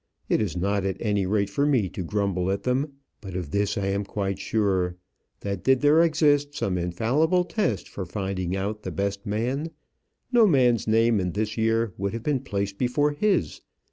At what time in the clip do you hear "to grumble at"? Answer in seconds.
1.89-2.63